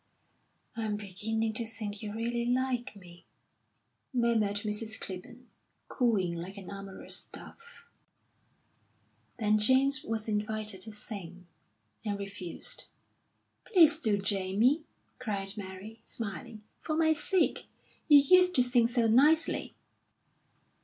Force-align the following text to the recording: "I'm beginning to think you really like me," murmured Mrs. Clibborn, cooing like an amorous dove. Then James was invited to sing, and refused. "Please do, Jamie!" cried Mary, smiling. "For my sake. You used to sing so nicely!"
"I'm 0.75 0.97
beginning 0.97 1.53
to 1.53 1.65
think 1.67 2.01
you 2.01 2.11
really 2.11 2.47
like 2.47 2.95
me," 2.95 3.27
murmured 4.11 4.55
Mrs. 4.63 4.99
Clibborn, 4.99 5.45
cooing 5.89 6.33
like 6.37 6.57
an 6.57 6.71
amorous 6.71 7.21
dove. 7.25 7.85
Then 9.37 9.59
James 9.59 10.01
was 10.03 10.27
invited 10.27 10.81
to 10.81 10.91
sing, 10.91 11.45
and 12.03 12.17
refused. 12.17 12.85
"Please 13.63 13.99
do, 13.99 14.17
Jamie!" 14.17 14.85
cried 15.19 15.55
Mary, 15.55 16.01
smiling. 16.03 16.63
"For 16.79 16.97
my 16.97 17.13
sake. 17.13 17.67
You 18.07 18.17
used 18.17 18.55
to 18.55 18.63
sing 18.63 18.87
so 18.87 19.05
nicely!" 19.05 19.75